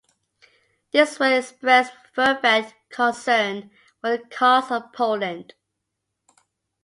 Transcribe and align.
This 0.91 1.19
work 1.19 1.33
expressed 1.43 1.93
fervent 2.13 2.73
concern 2.89 3.69
for 3.99 4.17
the 4.17 4.23
cause 4.31 4.71
of 4.71 4.91
Poland. 4.93 5.53